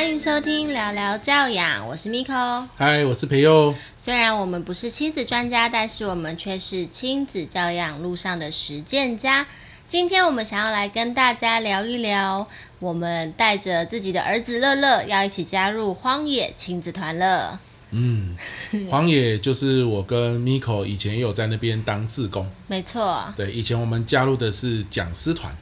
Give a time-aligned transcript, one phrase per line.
[0.00, 3.74] 欢迎收听聊聊教养，我是 Miko，嗨，我是培佑。
[3.98, 9.46] 虽然我们不是亲子专家，但是我们却是亲子教养路上的实践家。
[9.90, 12.48] 今天我们想要来跟大家聊一聊，
[12.78, 17.60] 我们带着自己的儿子乐乐，要一起加入荒野亲子团了。
[17.90, 18.34] 嗯，
[18.88, 23.30] 荒野就是我跟 Miko 以前也有在那边当志工，没错。
[23.36, 25.54] 对，以前我们加入的是讲师团。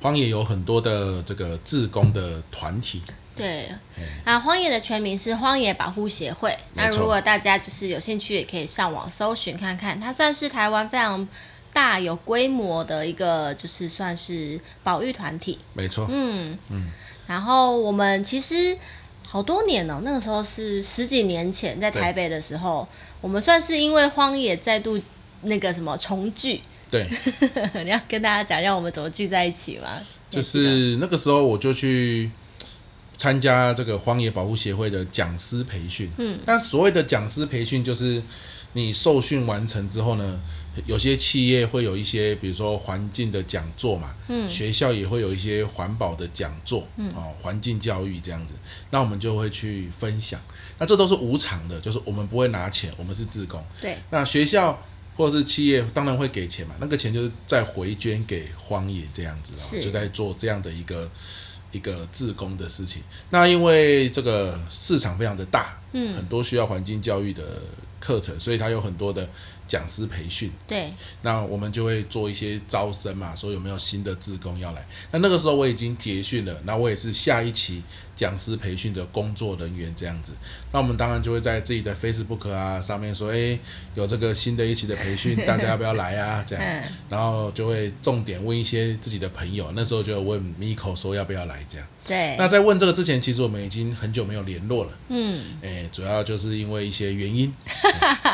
[0.00, 3.02] 荒野有很多的这个志工的团体。
[3.38, 3.68] 对，
[4.24, 6.54] 啊，荒野的全名是荒野保护协会。
[6.74, 9.98] 那如果大家就是有兴趣，也可以上网搜寻看看。
[9.98, 11.26] 它算是台湾非常
[11.72, 15.58] 大、有规模的一个，就是算是保育团体。
[15.72, 16.06] 没错。
[16.10, 16.90] 嗯嗯。
[17.26, 18.76] 然后我们其实
[19.26, 22.86] 好多年了，那个时候是十几年前在台北的时候，
[23.20, 25.00] 我们算是因为荒野再度
[25.42, 26.60] 那个什么重聚。
[26.90, 27.06] 对，
[27.84, 30.00] 你要跟大家讲，让我们怎么聚在一起吗？
[30.30, 32.30] 就是那个时候，我就去
[33.18, 36.10] 参加这个荒野保护协会的讲师培训。
[36.16, 38.22] 嗯，那所谓的讲师培训，就是
[38.72, 40.40] 你受训完成之后呢，
[40.86, 48.54] 有些企业会有一些，比如说环境的讲座嘛，嗯，学校也会有一些环保的讲座，嗯，哦，环境教育这样子，
[48.90, 50.40] 那我们就会去分享。
[50.78, 53.62] 那这都是无偿的，就是我们不会拿钱，我们是自工。
[53.82, 54.82] 对，那学校。
[55.18, 61.10] 或者是企业当然会给钱嘛，那个钱就是再回捐给荒野这样子，啊就在做这样的一个
[61.72, 63.02] 一个自工的事情。
[63.30, 67.62] 那因为这个市场非常的大，嗯，很多需要环境教育的
[68.00, 69.28] 课程，所以它有很多的
[69.66, 70.50] 讲师培训。
[70.66, 70.92] 对，
[71.22, 74.86] 那我们就会做一些招生嘛，说有没有新的自工要来。
[75.12, 77.82] 那那个时候我已经结训了，那我也是下一期。
[78.18, 80.32] 讲师培训的工作人员这样子，
[80.72, 83.56] 那我们当然就会在自己的 Facebook 啊上面说，哎，
[83.94, 86.42] 有这个新的一期的培训，大家要不要来啊？
[86.44, 91.86] 这样，然后就会重点问一些自己的朋友，那时候就问 Miko 说要不要来这样。
[92.04, 92.34] 对。
[92.36, 94.90] 那在问这个之前，其实我们已经很久没有联络了。
[95.10, 95.44] 嗯。
[95.62, 97.54] 哎，主要就是因为一些原因。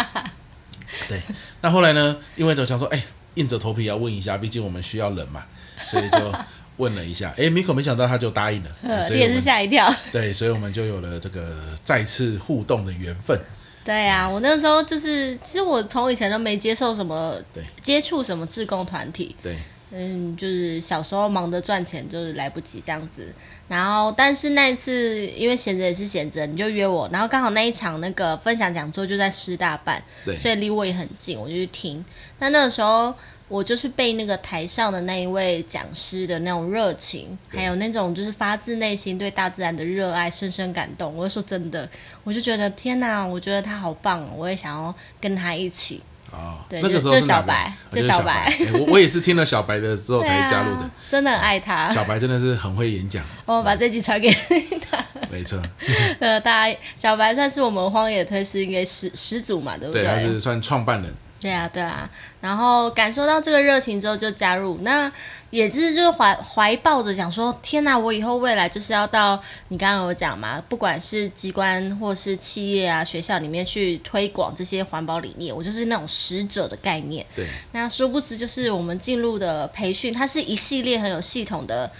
[1.10, 1.20] 对。
[1.60, 2.16] 那后来呢？
[2.36, 5.44] 因为就想说，哎，硬着头皮要问一下，毕竟我们需要人嘛，
[5.90, 6.34] 所以就。
[6.76, 9.92] 问了一下，哎，Miko 没想到他就答应了，嗯、 所以也是吓一跳。
[10.10, 13.38] 对，所以我们就有了这个再次互动的缘分。
[13.84, 19.36] 对啊，我那时候就是，其实我从以前都没接受什么，对，接触什么志工团体。
[19.42, 19.58] 对，
[19.94, 23.32] 嗯，就是小时候忙着赚钱，就是来不及这样子。
[23.68, 32.04] 然后，但是那一次因为闲着也是闲着，你就约我，然后刚好那一场那个分享讲座就在师大办，对，所以离我也很近，我就去听。
[32.38, 33.14] 那那个时候。
[33.46, 41.14] 我就是被那个台上的那一位讲师的那种热情，还有那种就是发自内心对大自然的热爱，深深感动。
[41.14, 41.86] 我就说真的，
[42.24, 46.00] 我就觉得天哪，我觉得他好棒，我也想要跟他一起。
[46.34, 48.52] 哦，对，那个时候就小白，就小白。
[48.74, 51.88] 我我也是听了小白的之后才加入的，真的很爱他。
[51.90, 53.24] 小白真的是很会演讲。
[53.46, 55.04] 我把这集传给他。
[55.30, 55.60] 没错。
[56.20, 60.02] 呃，大家小白算是我们荒野推是应该始始祖嘛，对不对？
[60.02, 61.14] 对，他是算创办人。
[61.44, 62.08] 对啊，对啊，
[62.40, 65.12] 然后感受到这个热情之后就加入，那
[65.50, 69.38] 也是就是怀怀抱着想说，天哪，我以后未来就是要到
[69.68, 77.26] 你刚刚有讲嘛，不管是机关或是企业啊、学校里面去推广这些环保理念，我就是那种使者的概念。
[77.36, 81.92] 对，那殊不知就是我们进入的培训，它是一系列很有系统的，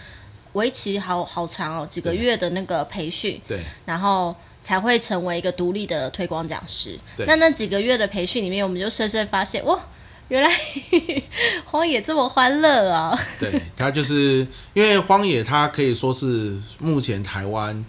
[0.55, 3.39] 为期好好长哦，几个月的那个培训。
[3.47, 4.35] 对，然后。
[4.65, 6.99] 才会成为一个独立的推广讲师。
[7.19, 9.79] 那那几个月的培训里面，我们就深深发现，哇，
[10.29, 10.51] 原来
[11.67, 13.17] 荒野这么欢乐啊！
[13.39, 17.85] 对，它就是因为荒野，它可以说是目前台湾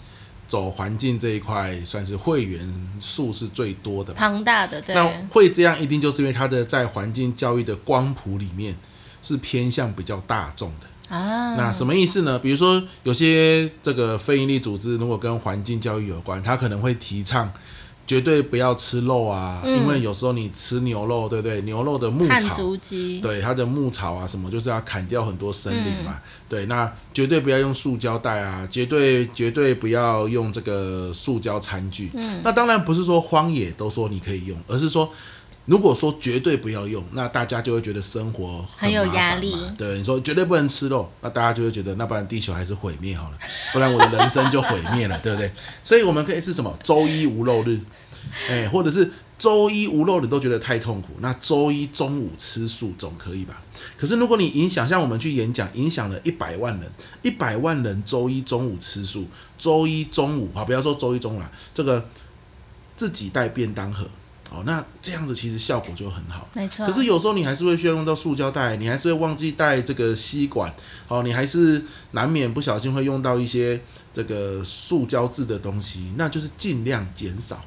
[0.49, 2.61] 走环境这一块，算是会员
[2.99, 4.81] 数是最多的，庞大的。
[4.81, 8.75] 对，那会这样，一定就是因为它的在环境教育的光谱里面
[9.21, 10.87] 是偏向比较大众的。
[11.09, 12.39] 啊，那什么意思呢？
[12.39, 17.51] 比如说，有些这个非营利组织，如果跟环境教育有关，他可能会提倡
[18.07, 21.61] 绝对不要吃肉啊，嗯、因为有时候你吃牛肉，对不对？
[21.61, 22.57] 牛肉的牧草，
[23.21, 26.13] 对它的牧草啊什么，就是要砍掉很多森林嘛。
[26.15, 32.09] 嗯、对，那绝对不要用塑胶袋啊，绝对绝对不要用这个塑胶餐具。
[32.15, 35.11] 嗯，那当然不是说荒野都说你可以用，而是说。
[35.65, 39.55] 如果说绝对不要用，那大家就会觉得生活很，很有压力。
[39.77, 43.37] 对，你说绝对不能吃肉，那大家就会觉得，那不然地球还是毁灭好了，
[43.73, 45.51] 不然我的人生就毁灭了， 对不对？
[45.83, 46.77] 所以我们可以是什么？
[46.83, 47.79] 周一无肉日，
[48.47, 53.61] 哎，或者是周一无肉日都觉得太痛苦，那周一中午吃素总可以吧？
[53.97, 56.91] 可是如果你影响，像我们去演讲，影响了一百万人，
[57.23, 59.25] 一百万人周一中午吃素，
[59.57, 62.07] 周一中午啊，不要说周一中午了，这个
[62.95, 64.07] 自己带便当盒。
[64.51, 66.47] 哦，那这样子其实效果就很好。
[66.53, 66.85] 没错。
[66.85, 70.73] 可是有时候你还是会需要用到塑胶袋，你还是会忘记带这个吸管，
[71.07, 73.81] 哦，你还是难免不小心会用到一些
[74.13, 77.59] 这个塑胶制的东西，那就是尽量减少。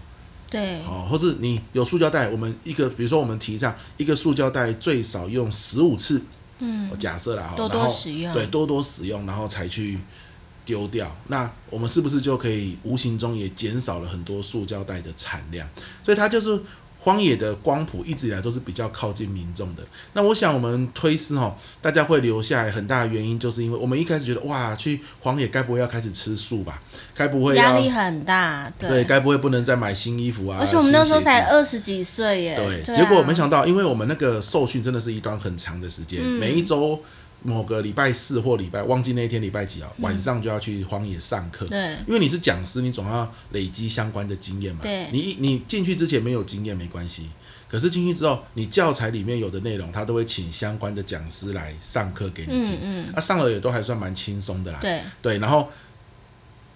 [0.48, 0.80] 对。
[0.82, 6.22] 哦，或者你有塑胶袋，我们一个比如说我们提倡一个塑胶袋最少用十五次，
[6.60, 9.98] 嗯，假设啦，多多使用，对，多多使用，然后才去。
[10.68, 15.66] 丢掉，那我们是不是就可以无形中也减少了很多塑胶袋的产量？
[16.02, 16.60] 所以它就是
[17.00, 19.82] 荒野的光谱一直以来都是比较靠近民众的。
[20.12, 26.82] 那我想我们推思哈，大家会留下来很大的原因，就是因为我们一开始觉得哇，去荒野该不会要开始吃素吧？
[27.14, 28.70] 该不会压力很大？
[28.78, 30.58] 对，该不会不能再买新衣服啊？
[30.60, 32.54] 而且我们那时候才二十几岁耶。
[32.54, 37.00] 对，对啊、结果没想到，因为我们那个受训真的是一段很长的时间，嗯、每一周。
[37.42, 39.88] 某个礼拜四或礼拜，忘记那一天礼拜几啊？
[39.98, 41.66] 晚上就要去荒野上课。
[41.66, 44.80] 对，因为你是讲师，你总要累积相关的经验嘛。
[44.82, 47.28] 对，你你进去之前没有经验没关系，
[47.68, 52.72] 可是进去之后，你教材里面有的内容，他都会请相关的讲师来上课给你听。
[52.72, 53.12] 嗯嗯。
[53.14, 54.78] 啊，上了也都还算蛮轻松的啦。
[54.80, 55.68] 对对，然后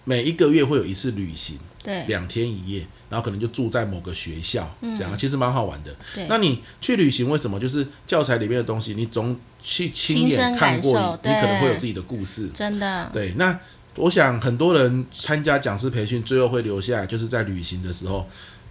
[0.05, 2.87] 每一个月会有一次旅行，对，两天一夜。
[3.11, 5.95] 然后可能就住在某个学校，这样、嗯、其实蛮好玩的。
[6.15, 7.61] 对那你去旅行为什么？
[7.61, 12.49] 就是教材里面的东西，你总去亲眼看过你，你可能会有自己的故事。
[12.55, 13.11] 真的。
[13.13, 13.61] 对，那
[13.97, 18.27] 我想很多人参加讲师培训，最后会留下来，就是在旅行的时候，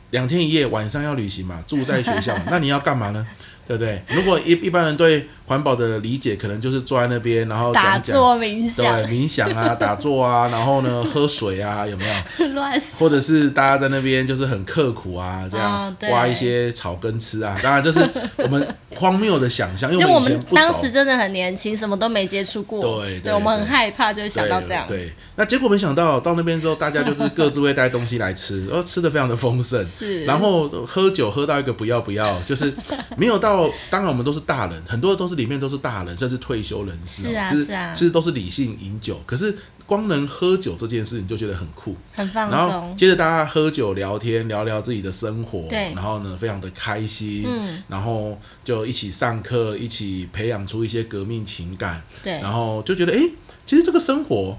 [0.10, 3.28] 两天一夜，晚上要旅行嘛，住在学校嘛， 那你要干嘛呢？
[3.72, 4.02] 对不对？
[4.10, 12.06] 如果一一般人对环保的理解，可能就是坐在那边，然后打坐冥想，对，冥想啊， 打坐啊，然后呢，喝水啊，有没
[12.40, 12.48] 有？
[12.54, 17.58] 乱或者是大家在那边就是很刻苦啊，这样挖一些草根吃啊。
[17.64, 18.00] 当然这是
[18.38, 22.82] 我们荒谬的想象，因为我们以前不，当时真的很年轻，什么都没接触过。
[23.02, 24.86] 对，对，我们很害怕，就想到这样。
[24.86, 32.74] 对，那结果没想到到那边之后，大家就是各自会带东西来吃，然后吃的非常的丰盛， 是，然后喝酒喝到一个不要不要，就是
[33.16, 33.61] 没有到。
[33.90, 37.24] 当然，我们都是大人，很多都是里面都是大人，甚至退休人士。
[37.24, 39.22] 是啊，其实是啊，其实都是理性饮酒。
[39.26, 39.56] 可是
[39.86, 42.58] 光能喝酒这件事，情就觉得很酷，很放松。
[42.58, 45.68] 然后接着大家喝酒聊天，聊聊自己的生活。
[45.70, 45.94] 对。
[45.94, 47.44] 然后呢，非常的开心。
[47.46, 47.84] 嗯。
[47.88, 52.02] 然后就一起上课，一起培养出一些革命情感。
[52.24, 52.34] 对。
[52.40, 53.20] 然后就觉得，哎，
[53.66, 54.58] 其实这个生活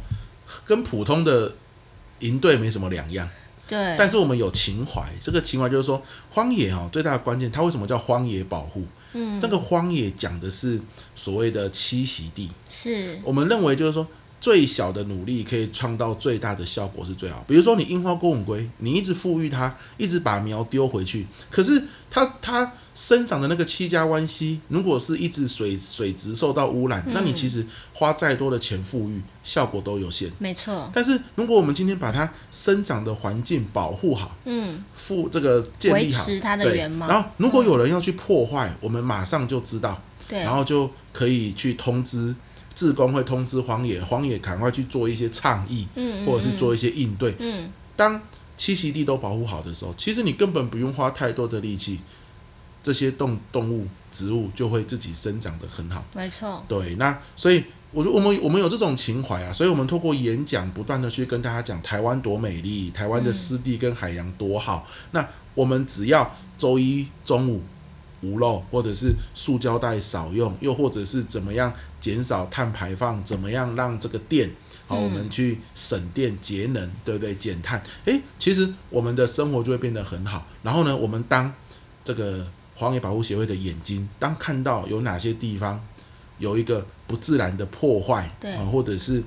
[0.64, 1.54] 跟普通的
[2.20, 3.28] 营队没什么两样。
[3.72, 8.84] 对，但是我们有情怀，这个情怀就是说，荒野哈、哦、最大的关键，它为什么叫荒野保护？
[9.14, 10.80] 嗯，那个荒野讲的是
[11.16, 14.06] 所谓的栖息地，是我们认为就是说。
[14.42, 17.44] 最小的努力可以创造最大的效果是最好。
[17.46, 21.80] 比如说，你樱花公母龟，你一直富裕它，一直把苗丢回去，可是
[22.10, 30.28] 它它生长的那个七家湾溪，如果是一直水水质受到污染，嗯、那你其实花再多的钱富裕，效果都有限。
[30.40, 30.90] 没错。
[30.92, 37.06] 但是如果我们今天把它生长的环境保护好，嗯，复这个建立好，维持它的原貌。
[37.06, 42.34] 然后，如果有人要去破坏，嗯、我们马上就知道，对，然后就可以去通知。
[42.74, 47.34] 志工会通知荒野，荒野赶快去做一些倡议，嗯，或者是做一些应对。
[47.38, 48.20] 嗯，当
[48.58, 52.00] 栖息地都保护好的时候，其实你根本不用花太多的力气，
[52.82, 56.04] 这些动动物、植物就会自己生长得很好。
[56.14, 64.86] 没错，对，那所以我说我们我们有这种情怀啊，所以我们透过演讲不断的去跟大家讲台湾多美丽，台湾的湿地跟海洋多好。
[64.88, 67.62] 嗯，那我们只要周一中午。
[68.22, 74.50] 无漏，或者是塑胶袋少用，又或者是怎么样减少碳排放，怎么样让这个电，
[74.86, 77.34] 好，我们去省电节能，对不对？
[77.34, 80.46] 减碳，诶，其实我们的生活就会变得很好。
[80.62, 81.52] 然后呢，我们当
[82.04, 85.80] 这个荒野保护协会的眼睛，当看到有哪些地方
[86.38, 89.22] 有一个不自然的破坏，对，或者是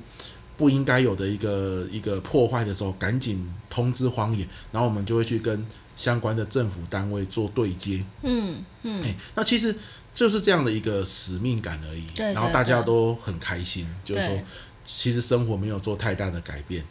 [0.57, 5.65] 不应该有的一个一个破坏的时候，赶紧通知荒野，然后我们就会去跟。
[5.95, 9.73] 相关的政府单位做对接，嗯嗯、欸，那其实
[10.13, 14.43] 就是这样的一个使命感而已，对对对，然后大家都很开心，就是说，
[14.83, 16.83] 其实生活没有做太大的改变。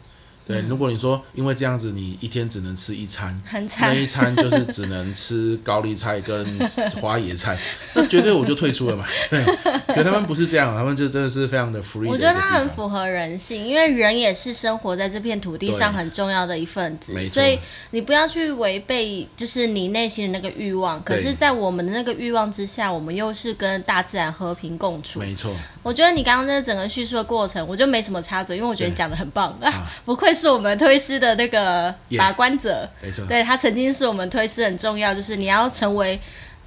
[0.47, 6.59] 对，如果你说因为这样子，你一天只能吃一餐，很惨，那一餐就是只能吃高丽菜跟
[7.01, 7.57] 花椰菜，
[7.95, 9.05] 那绝对我就退出了嘛。
[9.31, 9.43] 对，
[9.87, 12.07] 可他们不是这样，他们就真的是非常的 free。
[12.07, 17.13] 我觉得它很符合人性，因为人也是生活在这片土地上很重要的一份子。
[17.27, 17.57] 所以
[17.89, 21.01] 你不要去违背，就是你内心的那个欲望。
[21.03, 25.19] 可是，在我们的那个欲望之下，我们又是跟大自然和平共处。
[25.19, 25.55] 没错。
[25.81, 30.34] 我觉得你刚刚那整个叙述的过程，我就没什么插嘴，因为我觉得你讲的很棒啊，不愧。
[30.35, 36.19] 是我们推师的那个把关者，yeah, 没错，对，他曾经是我们推师很重要，就是你要成为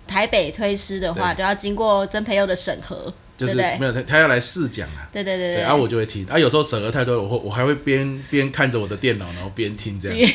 [0.06, 1.38] 台北推师的话，对。
[1.38, 3.12] 就要经过曾培佑的审核。
[3.38, 5.08] 就是没有他，他要来试讲啊。
[5.12, 5.62] 对对对对。
[5.62, 10.32] 然后、啊、我就会听，啊，有时候审核太多，我会我还会边边看着我的电脑，然后边听这样，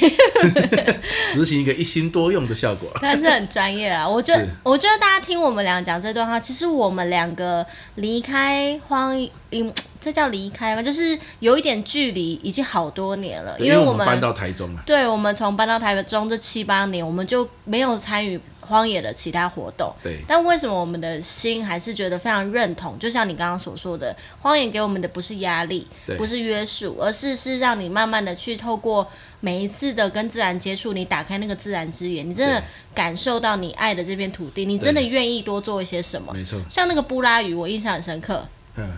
[1.31, 2.89] 执行一个一心多用的效果。
[3.01, 9.13] 但是很专业啊，我觉得我觉得大家听我们俩讲这段话，其实我们两个离开荒，
[9.51, 10.81] 嗯，这叫离开吗？
[10.81, 14.81] 就是有一点距离，已经好多年了，因为我们，我们搬到台中了。
[14.86, 18.39] 对，我们从搬到台中这七八年，我们就没有参与。
[18.67, 22.98] 荒野的其他活动，对，但为什么我们的心还是觉得非常认同？
[22.98, 29.08] 就像你刚刚所说的，荒野给我们的不是压力，不是约束，而是是让你慢慢的去透过
[29.39, 36.34] 每一次的跟自然接触，你打开那个自然之眼，你真的感受到你爱的这片土地，你真的愿意多做一些什么？
[36.34, 38.46] 没错，像那个布拉鱼，我印象很深刻。
[38.75, 38.91] 嗯，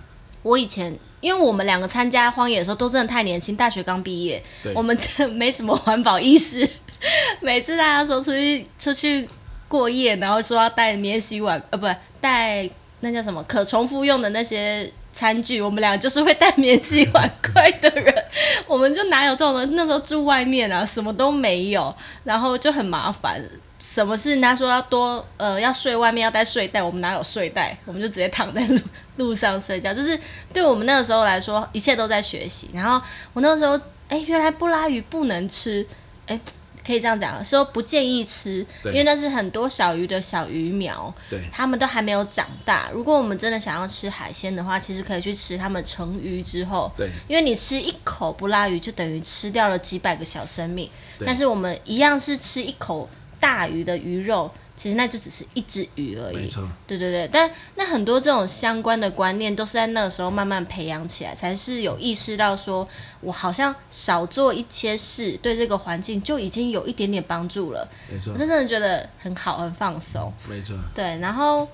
[0.44, 4.44] 我以前因为我们两个参加荒野的时候都真的太年轻，大学刚毕业，
[4.74, 6.68] 我们真的没什么环保意识，
[7.42, 9.28] 每次大家说出去出去。
[9.76, 11.86] 过夜，然后说要带免洗碗，呃，不
[12.22, 12.70] 带
[13.02, 15.62] 那叫什么可重复用的那些餐具。
[15.62, 18.26] 我们俩就是会带免洗碗筷的人，
[18.68, 19.76] 我们就哪有这种人？
[19.76, 23.44] 那时候住外面啊，什么都没有，然后就很麻烦。
[23.78, 27.78] 什么事人家说要多呃要睡外面要带睡袋，我们哪有睡袋？
[27.86, 28.80] 我们就直接躺在路
[29.18, 29.94] 路上睡觉。
[29.94, 30.18] 就是
[30.54, 32.70] 对我们那个时候来说，一切都在学习。
[32.74, 35.86] 然后我那个时候，哎，原来布拉鱼不能吃，
[36.28, 36.40] 哎。
[36.86, 42.90] 可以这样讲，说不建议吃，因为那是很多小鱼的小鱼苗，对，它们都还没有长大。
[42.94, 50.90] 如果我们真的想要吃海鲜的话，其实可以去吃它们成鱼之后，对，因为你吃一口不拉鱼就等于吃掉了几百个小生命，
[51.26, 54.52] 但是我们一样是吃一口大鱼的鱼肉。
[54.78, 56.68] 其实那就只是一只鱼而已，没错。
[56.86, 62.86] 对对对，但那很多这种相关的观念都是在那个时候慢慢培养起来，才是有意识到说，
[63.22, 67.88] 我好像少做一些事，对这个环境就已经有一点点帮助了。
[68.12, 70.32] 没错，我真的觉得很好，很放松。
[70.50, 70.76] 没错。
[70.94, 71.66] 对，然后，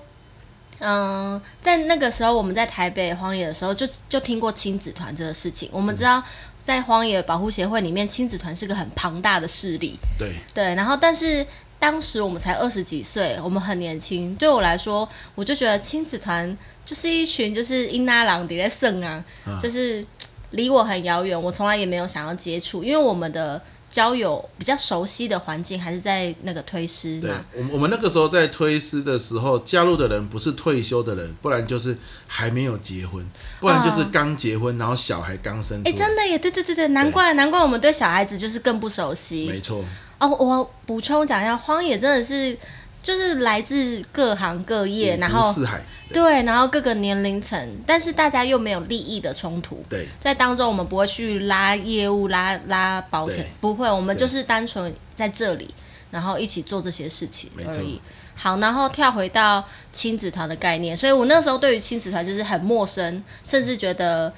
[0.78, 5.68] 嗯，在那个时候我们在台北荒野的时候就，就就听过亲子团这个事情。
[5.72, 6.22] 我们知道，
[6.62, 9.98] 在荒野保护协会里面，亲子团是个很庞大的势力。
[10.16, 11.44] 对对，然后但是。
[11.82, 14.32] 当时我们才二十几岁，我们很年轻。
[14.36, 20.06] 对我来说，我就觉得亲子团就是一群就是英拉郎迪在剩啊，啊，就是
[20.50, 21.42] 离我很遥远。
[21.42, 23.60] 我从来也没有想要接触，因为我们的
[23.90, 27.44] 交友比较熟悉的环境还是在那个推师嘛。
[27.52, 31.98] 对，我我们那个时候在推师的时候，加入的人不是退休的人，不然就是
[32.28, 35.80] 还没有结婚，不然就是刚结婚，然后小孩刚生。
[35.80, 39.48] 哎、欸，真的耶，对对对对，难怪难怪我们对小孩子就是更不熟悉。
[39.48, 39.84] 没错。
[40.22, 42.56] 哦，我补充讲一下，荒野真的是
[43.02, 49.84] 就是来自各行各业，然后四海对，然后各个年龄层，但是大家又没有利益的冲突。
[49.88, 55.74] 对，在当中我们不会去拉业务、拉拉保险，不会，我们就是单纯在这里，
[56.12, 58.00] 然后一起做这些事情而已。
[58.36, 64.32] 好，然后跳回到亲子团的概念，所以我那时候对于亲子团就是很陌生，甚至觉得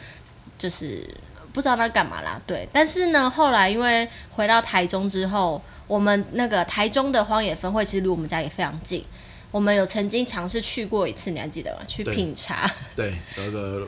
[0.59, 1.07] 就是
[1.53, 2.41] 不知道他干嘛啦。
[2.47, 5.61] 对，但是呢，后来因为回到台中之后。
[5.87, 9.05] 我们那个台中的荒野分会其实离我们家也非常近，
[9.50, 11.81] 我们有曾经尝试去过一次，你还记得吗？
[11.87, 13.87] 去品茶，对，那个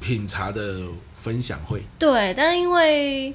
[0.00, 1.82] 品茶的分享会。
[1.98, 3.34] 对，但是因为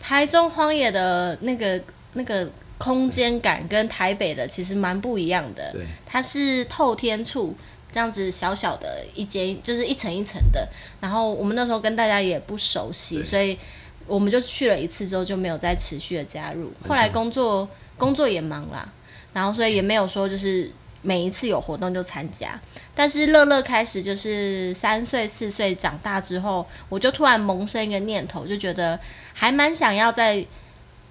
[0.00, 1.80] 台中荒野的那个
[2.12, 2.48] 那个
[2.78, 7.56] 空间感跟台北的其实蛮不一样的，对，它是透天处
[7.90, 10.68] 这样子小小的一间，就是一层一层的，
[11.00, 13.58] 然后我们那时候跟大家也不熟悉，所以。
[14.06, 18.86] 我们就去了一次之后就没有再持续的加入，后来工作工作也忙啦，
[19.32, 20.70] 然后所以也没有说就是
[21.00, 22.60] 每一次有活动就参加。
[22.94, 28.98] 但是乐乐开始就是三岁四岁长大之后，我就突然萌生一个念头，就觉得
[29.32, 30.44] 还蛮想要在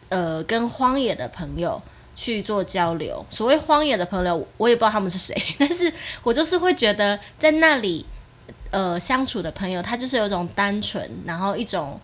[0.10, 1.82] 呃跟荒野的朋友
[2.16, 3.26] 去做交流。
[3.30, 8.06] 所谓荒野的朋友，我也不知道他们是谁， 但是我就是会觉得在那里
[8.70, 12.00] 呃相处的朋友，他就是有一种单纯，然后一种。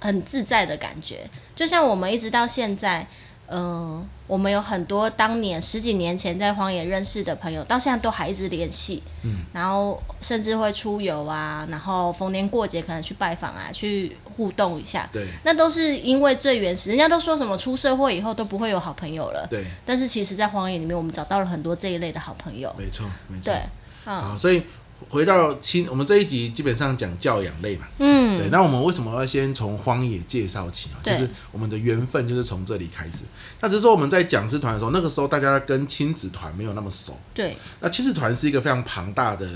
[0.00, 3.06] 很自在的感觉，就像我们一直到现在，
[3.48, 16.90] 嗯、呃，我们有很多当年十几年前在荒野认识的朋友，到现在都还一直联系，嗯，然后甚至会出游啊，然后逢年过节可能去拜访啊，去互动一下，对，那都是因为最原始。
[16.90, 23.62] 人家都说什么出社会以后都不会有好朋友了，对，但是其实，在荒野里面，我们找到了很多这一类的好朋友，没错，没错，对，
[24.04, 24.62] 嗯、好，所以。
[25.08, 28.48] 回到亲，我们这一集基本上讲教养类嘛，嗯，对。
[28.50, 30.98] 那我们为什么要先从荒野介绍起啊？
[31.04, 33.24] 就是我们的缘分就是从这里开始。
[33.60, 37.56] 那只是说我们在讲师团的时候，那个时候大家跟亲子团没有那么熟，对。
[37.80, 39.48] 那亲子团是一个非常庞大的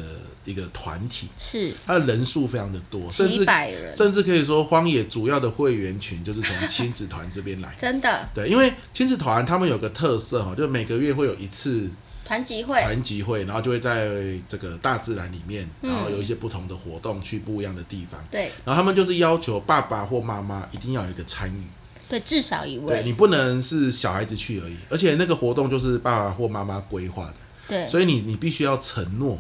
[0.45, 8.29] 一个团体，是它的人数非常的多，几百人，甚至甚至可以说荒野主要的会员群就是从亲子团这边来， 真的。
[8.35, 11.91] 对，因为亲子团他们有个特色哈，就是每个月会有一次。
[12.31, 14.09] 团集会，团集会，然后就会在
[14.47, 18.25] 这个大自然里面，然后有一些不同的活动，去不一样的地方。
[18.31, 21.65] 对，然后他们就是要求爸爸或妈妈一定要有一个参与。
[22.09, 22.87] 对，至少一位。
[22.87, 27.35] 对，你不能是小孩子去而已，而且那个活动就是爸爸或妈妈规划的。
[27.67, 29.37] 对，所以你你必须要承诺，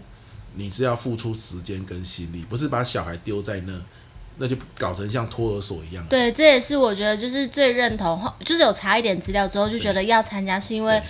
[0.57, 3.73] 你是要付出时间跟心力，不是把小孩丢在那，
[4.39, 6.05] 那就搞成像托儿所一样。
[6.09, 11.01] 对，这也是我觉得就是最认同，就是有查一点资料之后就觉得要参加，是因为。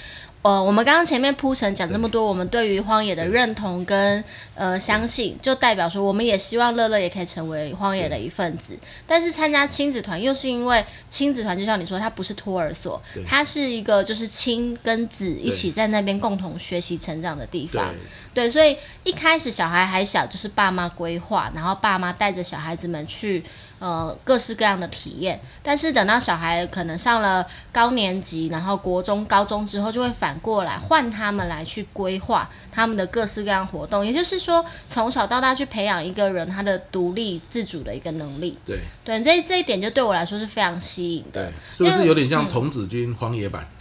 [0.43, 8.73] 呃，我们刚刚前面铺陈讲这么多，我们对于荒野的认同跟呃相信，就代表说我们也希望乐乐也可以成为荒野的一份子。
[9.07, 17.95] 但是参加亲子团，又是因为亲子团就像你说，它不是托儿所，它是一个就是亲跟子一起在那边共同学习成长的地方。
[18.33, 23.45] 对，所以一开始小孩还小，就是爸妈规划，然后爸妈带着小孩子们去。
[23.81, 34.05] 呃，各式各样的体验，但是等到小孩可能上了高年级，然后国中、高中之后，就会反过来换他们来去规划他们的各式各样活动。
[34.05, 38.59] 也就是说，从小到大去培养一个人他的独立自主的一个能力。
[38.67, 41.47] 对对，这这一点就对我来说是非常吸引的。
[41.47, 43.63] 对，是不是有点像童子军荒野版？
[43.63, 43.80] 嗯，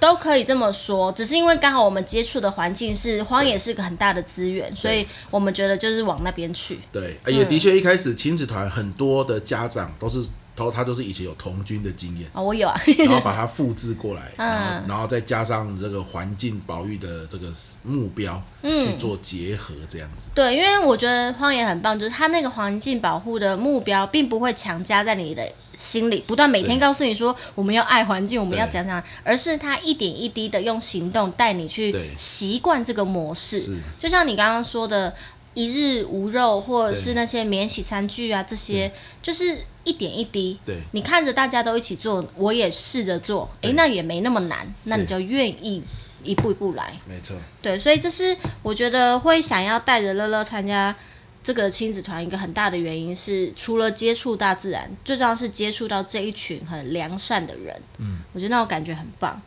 [0.00, 6.78] 都可以这么说，只是因为刚好我们接触的环境是荒野，是个很大的资源，所以我们觉得就是往那边去。
[6.90, 10.26] 对，也的确一开始亲子团很多的家长都是。
[10.54, 17.50] 他他都是以前有童军的经验哦，我有啊，然后把它复制过来， 然后然后再加上这个环境保育的这个
[17.82, 20.28] 目标去做结合，这样子。
[20.34, 33.74] 对，因为我觉得荒野很棒，就是它那个环境保护的目标，并不会强加在你的心里，不断每天告诉你说我们要爱环境，我们要怎样怎样，而是它一点一滴的用行动带你去习惯这个模式。
[33.98, 35.14] 就像你刚刚说的。
[35.54, 38.90] 一日无肉，或者是那些免洗餐具啊，这些
[39.20, 40.58] 就是一点一滴。
[40.64, 45.82] 对，你看着大家都一起做，我也试着做，哎、欸，那也没那么难，那你就愿意
[46.22, 46.92] 一步一步来。
[47.06, 47.36] 没错。
[47.60, 50.94] 对，所以这是我觉得会想要带着乐乐参加
[51.42, 57.80] 这个亲子团一个很大的原因是，除了接触大自然，最重要是接触到这一群很良善的人。
[57.98, 59.40] 嗯，我觉得那种感觉很棒，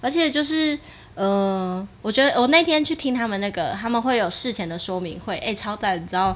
[0.00, 0.78] 而且就是。
[1.14, 6.02] 呃，我觉得我那天去听他们那个，他们会有事前的说明会，哎、欸，超赞！
[6.02, 6.34] 你知道，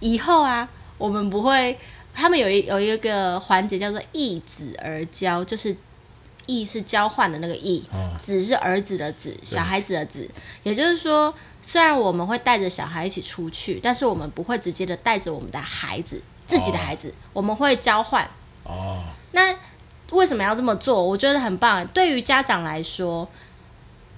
[0.00, 1.78] 以后啊，我们不会，
[2.16, 5.76] 他们有一有一个环节叫做“易子而交”，就是
[6.46, 10.28] “易”是交换的那个“易”，哦，“子”是儿子的“子”，小孩子的“子”。
[10.64, 18.26] 也就是说，虽然我们会带着小孩一起出去，但是我们不会直接的带着我们的孩子，自己的孩子，哦、我们会交换。
[18.64, 19.04] 哦。
[19.32, 19.54] 那
[20.10, 21.02] 为什么要这么做？
[21.02, 21.86] 我觉得很棒。
[21.88, 23.28] 对于家长来说。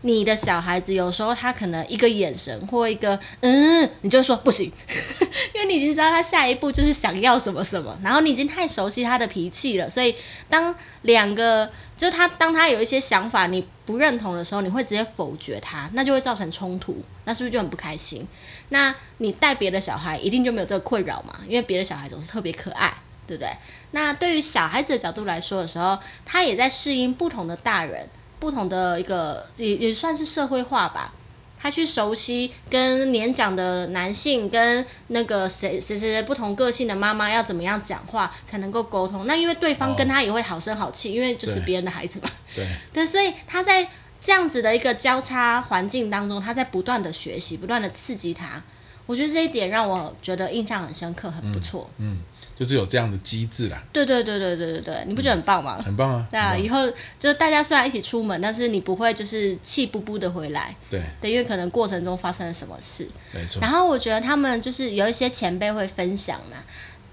[0.03, 4.71] 你的小孩子有时候他可能一个眼神或一个嗯，你就说不行，
[5.55, 10.15] 因为你已经知道他下一步就是想要什么什么，然后你已经太熟悉他的脾气了，所以
[10.49, 18.25] 当两个就他当他有一些想法你不认同的时候，你会直接否决他，那就会造成冲突，那是不是就很不开心？
[18.69, 21.41] 那你带别的小孩一定就没有这个困扰嘛？
[21.49, 22.95] 因为别的小孩总是特别可爱，
[23.27, 23.51] 对不对？
[23.91, 28.09] 那对于小孩子的角度来说的时候，他也在适应不同的大人。
[28.39, 31.13] 不同的一个也也算是社会化吧，
[31.61, 39.27] 他去熟悉跟年长的男性跟那个谁谁谁不同个性的妈妈要怎么样讲话才能够沟通。
[39.27, 42.31] 那因为对方跟他也会好声好气，因为就是别人的孩子嘛。
[42.55, 43.89] 对 对，所以他在
[44.21, 48.63] 这样子的一个交叉环境当中，他在不断的学习，不断的刺激他。
[49.09, 51.91] 我觉得这一点让我觉得印象很深刻，很不错。
[51.97, 52.15] 嗯。
[52.15, 52.19] 嗯
[52.59, 53.81] 就是有这样的机制啦。
[53.93, 55.77] 对对对对对对对，你不觉得很棒吗？
[55.79, 56.27] 嗯、很棒啊！
[56.29, 60.75] 对啊，以后就是大家虽然一起出门，但是你不会就是气不不的回来。
[60.91, 61.01] 对。
[61.21, 63.09] 对，因为可能过程中发生了什么事。
[63.33, 63.61] 没错。
[63.63, 66.57] 然后我觉得他们就是有一些前辈会分享嘛，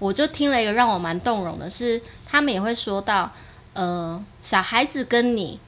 [0.00, 3.32] 我就听了一个让我蛮动容的是，他们也会说到，
[3.74, 5.60] 呃，小孩子跟你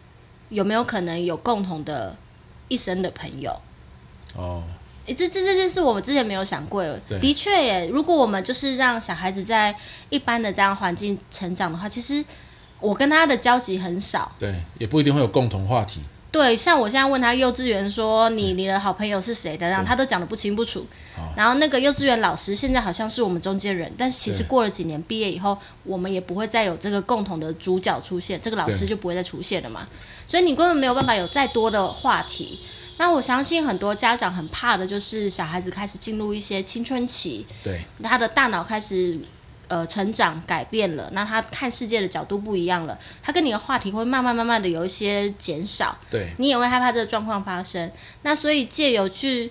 [0.49, 2.17] 有没有可能有共同的
[2.67, 3.57] 一生的朋友？
[4.35, 4.64] 哦。
[5.09, 6.85] 诶，这这这件事我们之前没有想过。
[7.21, 9.75] 的确耶，如果我们就是让小孩子在
[10.11, 12.23] 一般的这样环境成长的话，其实
[12.79, 14.31] 我跟他的交集很少。
[14.38, 16.03] 对，也不一定会有共同话题。
[16.31, 20.87] 对，像我现在问他幼稚园说你你的好朋友是谁的，然后他都讲的不清不楚。
[21.35, 29.88] 然后那个幼稚园老师现在好像是我们中间人，但其实过了几年毕业以后，我们也不会再有这个共同的主角出现，这个老师就不会再出现了嘛。
[30.27, 32.61] 所以你根本没有办法有再多的话题。
[32.98, 39.18] 那我相信很多家长很怕的就是小孩子开始进入一些青春期，对，他的大脑开始
[39.68, 47.90] 呃成长改变了，那他看世界的角度不一样了，他跟你的话题会慢慢慢慢的有一些减少，对，你也会害怕这个状况发生。
[48.22, 49.50] 那所以借由去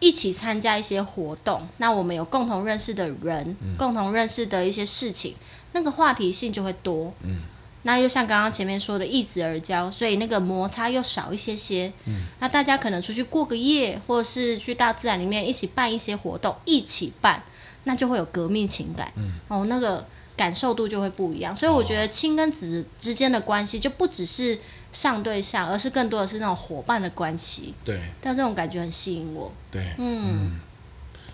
[0.00, 5.36] 一起参加一些活动，那我们有共同认识的人，嗯、共同认识的一些事情，
[5.72, 7.42] 那个话题性就会多，嗯。
[7.82, 11.92] 那又像刚刚前面说的一子而交，所以那个摩擦又少一些些。
[12.04, 17.42] 嗯，那大家可能出去过个夜，或是去大自然里面一起办一些活动，一起办，
[17.84, 19.10] 那就会有革命情感。
[19.16, 21.56] 嗯，哦，那个感受度就会不一样。
[21.56, 24.58] 所以我觉得亲跟子之间的关系就不只是
[24.92, 27.74] 上对下，而是更多的是那种伙伴的关系。
[27.84, 29.50] 对，但这种感觉很吸引我。
[29.70, 30.28] 对，嗯。
[30.32, 30.60] 嗯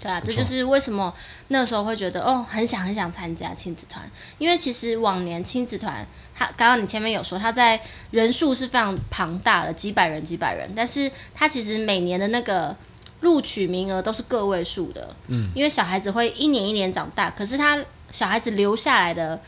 [0.00, 1.12] 对啊，这就是为什么
[1.48, 4.04] 那时候会觉得哦，很想很想参加亲子团，
[4.38, 7.80] 因为其实往年亲子团，他刚刚你前面有说，他在
[8.10, 12.74] 人数是非常庞大的，几百人几百人，但是他其实每年的那个
[13.20, 17.78] 录取名额都是个位数的，嗯，因为小孩子会一年一年长大，可是他
[18.10, 19.40] 小孩子留下来的。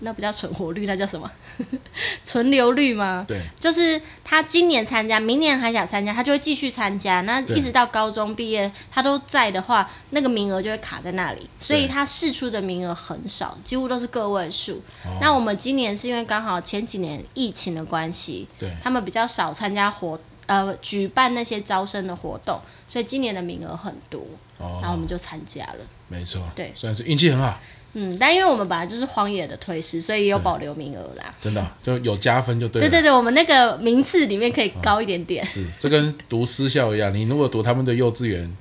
[0.00, 1.30] 那不叫存活率，那叫什么？
[2.22, 3.24] 存留率吗？
[3.26, 7.20] 对，就是他今年参加，明年还想参加，他就会继续参加。
[7.22, 11.48] 那一直到高中毕业，他都在的话，那个名额就会卡在那里。
[11.58, 14.80] 所以他试出的名额很少，几乎都是个位数。
[15.04, 15.18] 哦。
[15.20, 24.20] 那我们今年是因为刚好前几年疫情的关系，对，他们比较少参加活呃举办那些招生的活动，所以今年的名额很多。
[24.58, 25.78] 哦，然后我们就参加了。
[26.08, 27.58] 没错，对，算是运气很好。
[27.94, 31.34] 嗯，但因为我们本来就是荒野的推师，所以也有保留名额啦。
[31.40, 32.88] 真的就有加分就对了。
[32.88, 35.42] 对对对，我们那个名次里面可以高一点点。
[35.42, 38.56] 哦、是，这跟读私校一样，你如果读他们的幼稚园。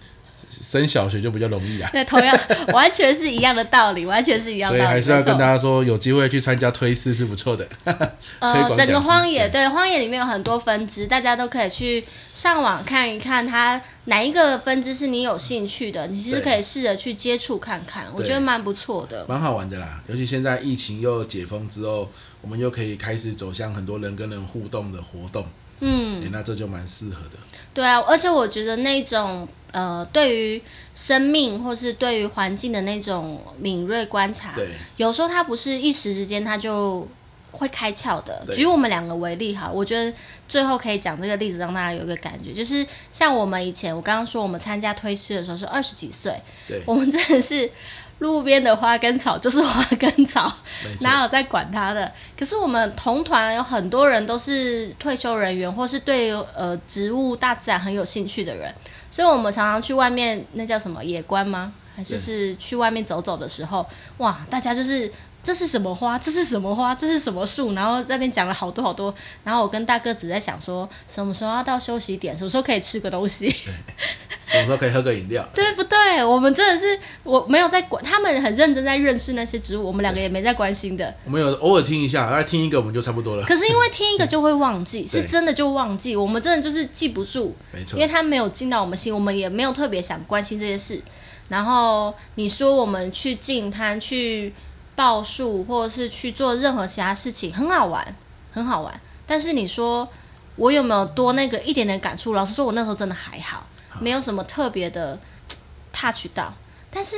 [0.50, 2.38] 升小学就比较容易啊，对，同样
[2.74, 4.90] 完全是一样的道理，完全是一样的道理。
[4.90, 7.68] 所以还是要跟大家说，有机会去参加推四是不错的。
[8.40, 20.02] 呃， 整个荒野对，对荒野里面有很多分支，大家都可以去上网看一看，它哪一个分支是你有兴趣的，你其实可以试着去接触看看，我觉得蛮不错的，蛮好玩的啦。
[20.08, 22.10] 尤其现在疫情又解封之后，
[22.42, 25.46] 我们又可以开始走向很多人跟人互动的活动。
[25.80, 27.38] 嗯，欸、那这就蛮适合的。
[27.74, 30.62] 对啊，而且我觉得那种呃，对于
[30.96, 37.08] 生命或是对于环境的那种敏锐观察，对，有时候它不是一时之间它就
[37.52, 38.44] 会开窍的。
[38.56, 40.12] 举我们两个为例哈，我觉得
[40.48, 47.70] 最后可以讲这个例子，让大家有一个感觉，就是像我们以前，我刚刚说我们参加推师的时候是二十几岁，对，我们真的是。
[48.20, 50.52] 路边的花跟草就是花跟草，
[51.02, 52.12] 哪有在管它的？
[52.38, 58.74] 可是我们同团有很多人都是退休人员，或是对呃植物、大自然很有兴趣的人，
[59.12, 61.74] 所以我们常常去外面，那叫什么野观吗？
[61.96, 63.86] 还是是去外面走走的时候，
[64.18, 65.12] 哇，大家就是。
[65.48, 66.20] 这是什么花？
[66.20, 66.94] 这是什么花？
[66.94, 67.74] 这是什么树？
[67.74, 69.16] 然后那边讲了好多好多。
[69.46, 72.36] 然后我跟大个子在想说，什么时候要到休息点？
[72.36, 73.50] 什么时候可以吃个东西？
[74.44, 75.48] 什么时候可以喝个饮料？
[75.56, 76.22] 对不对？
[76.22, 81.16] 我们真的是我没有在管，他们很认真在认识那些植物，我们两个也没在关心的。
[81.24, 83.46] 我们有偶尔听一下，来听一个我们就差不多了。
[83.46, 86.14] 可是因为听一个就会忘记， 是真的就忘记。
[86.14, 91.02] 我们真的就是记不住，没错，因为他没有进到我们心，我们也没有特别想关心这些事。
[91.48, 94.54] 然后你说我们去进滩去。
[94.98, 98.16] 报数或者是去做任何其他事情，很好玩，
[98.52, 99.00] 很好玩。
[99.28, 100.10] 但是你说
[100.56, 102.34] 我有没有多那个一点点感触？
[102.34, 103.68] 老实说，我那时候真的还好，
[104.02, 105.20] 没有什么特别的
[105.94, 106.52] touch 到。
[106.90, 107.16] 但是，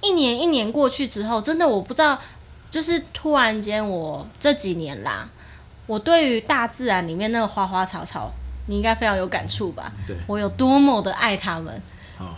[0.00, 2.18] 一年一年过去之后，真的我不知道，
[2.70, 5.28] 就是突然间，我这几年啦，
[5.86, 8.32] 我对于大自然里面那个花花草草，
[8.68, 9.92] 你应该非常有感触吧？
[10.06, 11.82] 对，我有多么的爱他们。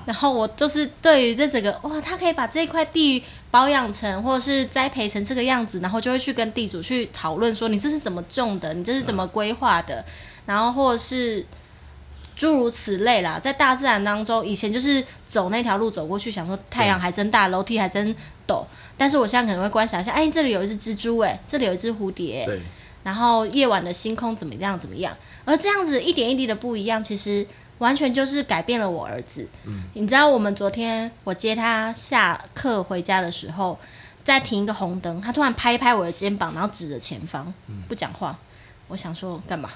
[0.07, 10.05] 然后我就是对于这整个哇，他可以把这块地保养成或者是栽培成这个样子，然后就会去跟地主去讨论说，你这是怎么种的，你这是怎么规划的，
[10.47, 11.45] 然后或者是
[12.37, 13.39] 诸如此类啦。
[13.39, 18.15] 在大自然当中，以前就是走那条路走过去，想说太阳还真大，楼梯还真
[18.47, 18.65] 陡，
[18.97, 22.61] 但是我现在可能会观察一下，哎，这里有一只蜘蛛，哎，这里有一只蝴蝶，对，
[23.03, 27.47] 然后夜晚的星空怎么样怎么样，而这样子一点一滴的不一样，其实。
[27.79, 29.49] 完全就是改变了我儿子。
[29.65, 33.79] 嗯，你知道我们昨天我接他下课回家的时候，
[34.23, 37.53] 在停一个红灯，他突然拍一拍我的肩膀，然后指着前方，
[37.89, 38.39] 不讲话。
[38.87, 39.71] 我想说干嘛？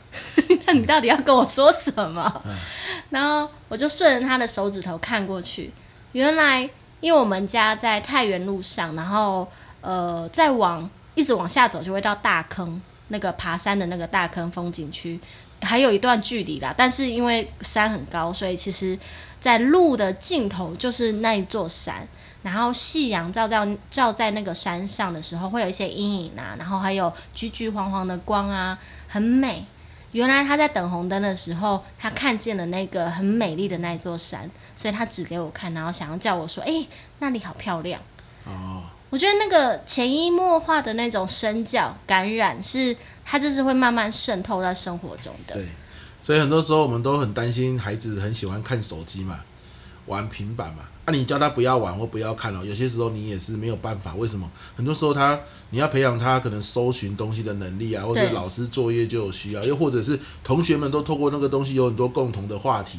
[0.67, 2.43] 那 你到底要跟我说什么？
[3.09, 5.73] 然后我就顺着他的手指头看过去，
[6.13, 6.69] 原来
[7.01, 9.49] 因为我们家在太原路上，然后
[9.81, 15.19] 呃再往一直往下走就会到大坑那个爬山的那个大坑风景区。
[15.61, 18.99] 还有一段距离啦，但是因为山很高，所以其实，
[19.41, 22.07] 在路的尽头就是那一座山。
[22.41, 29.67] 然后夕阳照照照在那个山上的时候，会有一些阴影啊，然后还有橘橘黄黄的光啊，很美。
[30.13, 36.87] 原来他在等红灯的时候，他看见了那个很美丽的那一座山，所以他指给我看，然后想要叫我说：“哎，
[37.19, 38.01] 那里好漂亮。”
[38.47, 38.83] 哦。
[39.11, 42.95] 我觉得那个潜移默化的那种身教感染，是
[43.25, 45.55] 它就是会慢慢渗透在生活中的。
[45.55, 45.67] 对，
[46.21, 49.41] 所以很多时候我们都很担心孩子很喜欢看手机嘛，
[50.07, 50.83] 玩平板嘛。
[51.07, 54.15] 啊，你叫他不要玩或不要看了，有些时候你也是没有办法。
[54.15, 54.51] 为什么？
[54.77, 55.41] 很多时候他
[55.71, 62.99] 你要培养他可能搜寻东西的能力啊，或者老师作业就有需要，又或者是同学们都透过那个东西有很多共同的话题。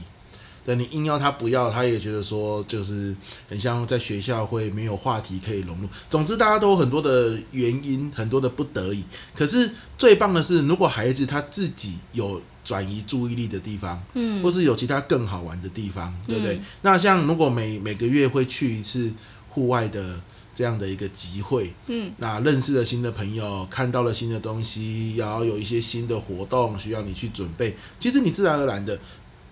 [0.70, 3.16] 对，你硬要他不要，他也觉得说就是
[3.50, 5.88] 很像在学校会没有话题可以融入。
[6.12, 9.04] 总之，大家都有很多的原因，很多的不得已。
[9.34, 16.58] 可是最棒的是，如果孩子他自己有转移注意力的地方，嗯，或是有其他更好玩的地方，对不对？
[16.58, 19.12] 嗯、那像如果每每个月会去一次
[19.50, 20.22] 户外的
[20.54, 29.00] 这样的一个集会，嗯，那认识了新的朋友，看到了新的东西，然后有一些新的活动需要你去准备，其实你自然而然的。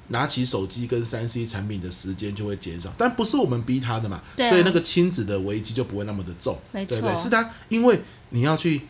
[0.09, 7.17] 拿起手机跟三 C 产品的时间就会减少，但不是我们逼他的嘛，啊、所以那个亲子的危机就不会那么的重，对不对？
[7.17, 8.81] 是他，因为你要去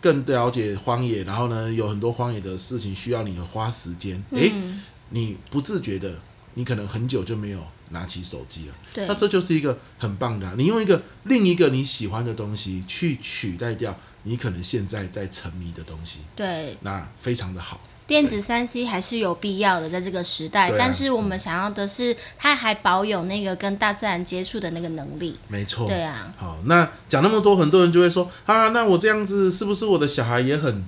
[0.00, 4.80] 更了解荒野，然后呢，有很多荒野的事情需要你花时间，诶、嗯，
[5.10, 6.14] 你不自觉的，
[6.54, 17.80] 你可能很久就没有拿起手机了，对，那这就是一个很棒的、啊，你用一个另一个你喜欢的东西去取代掉你可能现在在沉迷的东西，对，那非常的好。
[18.10, 25.38] 电子三 C 还是有必要的，在这个时代，啊、但是我们想要的是，它还保有那个跟大自然接触的那个能力。
[25.46, 26.34] 没错，对啊。
[26.36, 30.84] 好，那讲那么多，很多人就会说啊，那我这样子是不是我的小孩也很？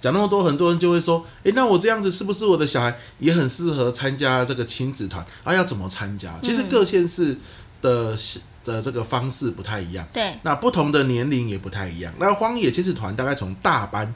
[0.00, 5.26] 讲那么多，很多人就会说，诶，那我这样子是不是我的小孩也很适合参加这个亲子团？
[5.42, 6.32] 啊，要怎么参加？
[6.40, 7.36] 其实各县市
[7.82, 8.18] 的、嗯、
[8.62, 10.06] 的这个方式不太一样。
[10.12, 10.38] 对。
[10.44, 12.14] 那不同的年龄也不太一样。
[12.20, 14.14] 那荒野亲子团大概从大班。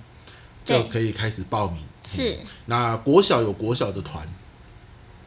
[0.64, 1.78] 就可以开始报名。
[2.06, 4.26] 是、嗯，那国小有国小的团，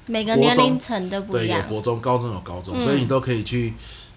[0.08, 1.62] 每个年龄层都不一样。
[1.62, 3.74] 对，有国中、高中有高中，嗯、所以你都可以去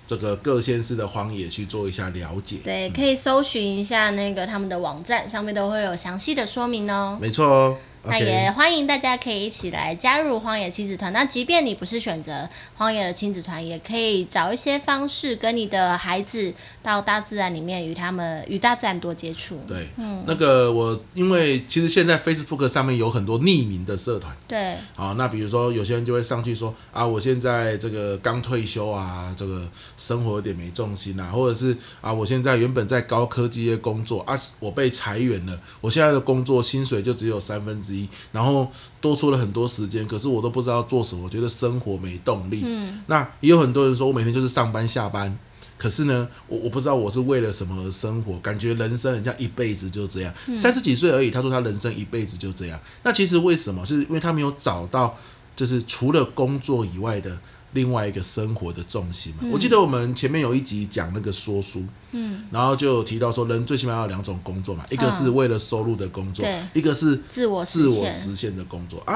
[0.07, 2.59] 这个各县市的荒野去做一下了解。
[2.65, 7.19] 对，可以搜寻一下那个他们的网站，上面都会有详细的说明哦。
[7.21, 7.77] 没错哦。
[8.07, 11.13] 那也欢迎大家可以一起来加入荒野亲子团。
[11.13, 19.59] 那即便你不是选择荒野的亲子团，也可以找一些方式跟你的孩子到大自然里面，与他们与大自然多接触。
[19.67, 24.37] 对，嗯，那个我因为其实现在 Facebook 上面有很多匿名的社团。
[24.47, 24.77] 对。
[24.95, 37.96] 好，那比如说有些人就会上去说啊，我现在这个刚退休啊，这个生活有点没重心啊，或者是啊，我现在原本在高科技业工作啊，我被裁员了，我现在的工作薪水就只有三分之一。
[38.33, 38.69] 然后
[39.01, 42.63] 多出了很多时间，可是我都不知道做什么，我觉得生活没动力。
[42.65, 45.39] 嗯，那也有很多人说，我每天就是上班下班，
[45.79, 51.31] 可是呢，我我不知道我是为了什么而生活，感觉人生很像一辈子就这样，嗯、三十几岁而已。
[51.31, 53.87] 他说他人生一辈子就这样，那其实为什么？
[53.87, 55.17] 是因为他没有找到，
[55.55, 57.39] 就是除了工作以外的。
[57.77, 68.99] 另外一个生活的重心嘛，嗯、我记得我们前面有一集讲那个说书，嗯，然后就提到说，人最起码要有两种工作嘛，嗯、一个是为了收入的工作，对，一个是自我自我实现的工作。
[69.07, 69.15] 啊，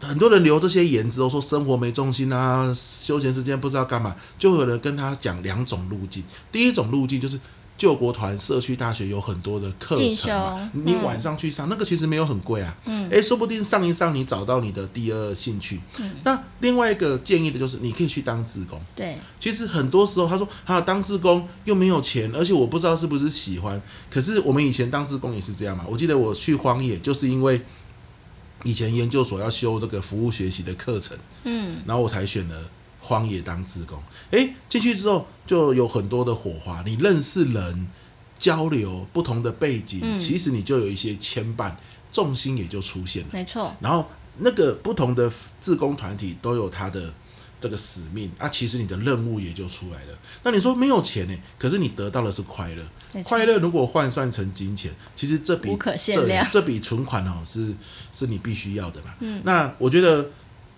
[0.00, 7.40] 很多人留这些言之后说生活没重心啊，休闲时间不知道干嘛，就有人跟他讲两种路径，第一种路径就是。
[7.80, 15.80] 救国团社区大学有很多的课程嘛，嗯、你晚上去上那个其实没有很贵啊，嗯，诶、欸，说不定上一上你找到你的第二兴趣。
[15.98, 18.78] 嗯，那另外一个建议的就是你可以去当志工。
[18.94, 23.80] 对，其实很多时候他说他要当志工又没有钱，而且我不知道是不是喜欢。
[24.10, 27.62] 可是我们以前当志工也是这样嘛，我记得我去荒野就是因为
[28.64, 32.56] 以前研究所要修这个服务学习的课程，嗯，然后我才选了。
[33.10, 37.88] 荒野当志工，诶，进去之后就有很多的火花，你认识人，
[38.38, 41.72] 交流不同的背景，嗯、其实你就有一些牵绊，
[42.12, 43.30] 重心也就出现了。
[43.32, 43.74] 没错。
[43.80, 44.06] 然后
[44.38, 45.28] 那个不同的
[45.60, 47.12] 志工团体都有他的
[47.60, 50.16] 这个使命，啊，其实你的任务也就出来了。
[50.44, 51.36] 那你说没有钱呢？
[51.58, 57.74] 可是你得到的是快乐，错快乐如果换算成金钱，其实这笔无可限量，这笔存款哦，是
[58.12, 59.12] 是你必须要的嘛。
[59.18, 59.42] 嗯。
[59.44, 60.30] 那我觉得。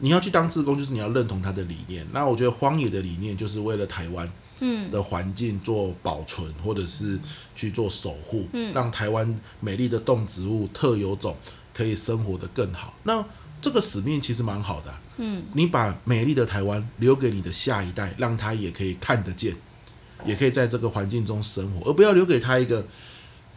[0.03, 2.05] 你要去当志工，就是你要认同他的理念。
[2.13, 7.17] 那我觉得荒野的理念就是为了台湾嗯的环境做保存，嗯、或者是
[7.55, 11.37] 去做守护，嗯、让台湾美丽的动植物、特有种
[11.73, 12.93] 可以生活得更好。
[13.05, 13.25] 那
[13.61, 15.01] 这个使命其实蛮好的、啊。
[15.19, 19.55] 嗯，你把美丽的台湾留给你的下一代，让他也可以看得见，
[20.25, 22.85] 也可以在这个环境中生活，而不要留给他一个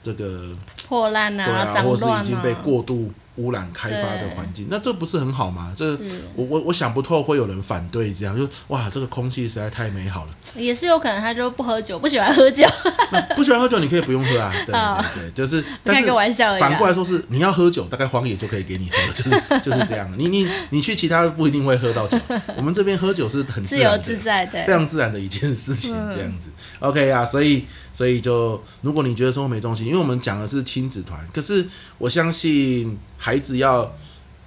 [0.04, 0.56] 这个
[0.88, 3.12] 破烂啊、或是已经被过度。
[3.38, 5.74] 污染开发的环境，那这不是很好吗？
[5.76, 5.92] 这
[6.36, 10.32] 我我我想不透会有人反对这样，就哇，这个空气实在太美好了。
[10.56, 12.66] 也是有可能他就不喝酒，不喜欢喝酒。
[13.36, 14.54] 不喜欢喝酒，你可以不用喝啊。
[14.66, 16.56] 对对对，就是开个玩笑。
[16.58, 20.12] 反过来说是你要喝酒，大概荒野就可以给你喝，就是 就是这样。
[20.18, 22.18] 你你你去其他不一定会喝到酒，
[22.56, 26.50] 我们这边喝酒是很自由自在的，非常自然的一件事情，这样子。
[26.80, 31.66] 嗯、OK 啊，所以所以就如果你觉得生活没重心，因为我们讲的是亲子团，可是
[31.98, 33.00] 我相信。
[33.18, 33.92] 孩子要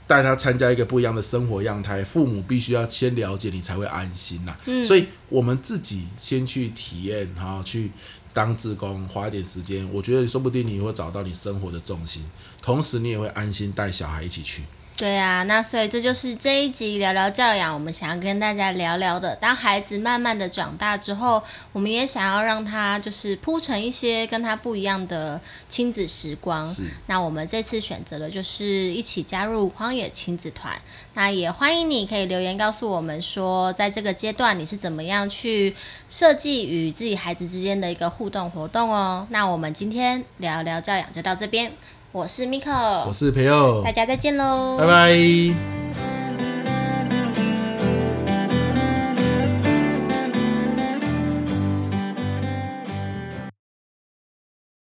[0.06, 4.56] 带他参加一个不一样的生活样态，父母必须要先了解你才会安心呐。
[4.66, 7.90] 嗯，所以我们自己先去体验，然后去
[8.32, 12.24] 当志工，花一点时间，我觉得说不定你会找到你生活的重心，
[12.62, 14.62] 同时你也会安心带小孩一起去。
[14.98, 19.36] 对啊，那所以这就是这一集聊聊教养，我们想要跟大家聊聊的。
[19.36, 26.60] 当孩子慢慢的长大之后，我们也想要让他就是铺成一些跟他不一样的亲子时光。
[26.66, 26.82] 是。
[27.06, 30.76] 那我们这次选择的就是一起加入荒野亲子团。
[31.14, 35.76] 那也欢迎你可以留言告诉我们说，在这个阶段你是怎么样去
[36.08, 39.28] 设计与自己孩子之间的一个互动活动哦。
[39.30, 41.70] 那我们今天聊聊教养就到这边。
[42.18, 45.16] 我是 Miko，我是培佑，大家再见喽，拜拜。